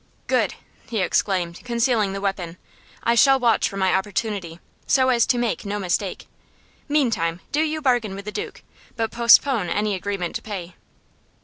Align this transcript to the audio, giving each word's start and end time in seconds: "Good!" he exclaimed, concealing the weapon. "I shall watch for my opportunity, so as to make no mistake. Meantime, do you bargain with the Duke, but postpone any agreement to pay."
"Good!" 0.25 0.55
he 0.89 0.97
exclaimed, 1.01 1.63
concealing 1.63 2.11
the 2.13 2.21
weapon. 2.21 2.57
"I 3.03 3.13
shall 3.13 3.39
watch 3.39 3.69
for 3.69 3.77
my 3.77 3.93
opportunity, 3.93 4.59
so 4.87 5.09
as 5.09 5.27
to 5.27 5.37
make 5.37 5.63
no 5.63 5.77
mistake. 5.77 6.25
Meantime, 6.89 7.39
do 7.51 7.61
you 7.61 7.83
bargain 7.83 8.15
with 8.15 8.25
the 8.25 8.31
Duke, 8.31 8.63
but 8.95 9.11
postpone 9.11 9.69
any 9.69 9.93
agreement 9.93 10.35
to 10.37 10.41
pay." 10.41 10.73